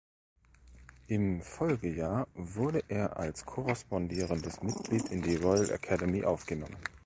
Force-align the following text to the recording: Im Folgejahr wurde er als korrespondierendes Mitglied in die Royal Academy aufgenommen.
Im 1.05 1.43
Folgejahr 1.43 2.27
wurde 2.33 2.83
er 2.87 3.17
als 3.17 3.45
korrespondierendes 3.45 4.63
Mitglied 4.63 5.09
in 5.11 5.21
die 5.21 5.35
Royal 5.35 5.69
Academy 5.69 6.23
aufgenommen. 6.25 6.75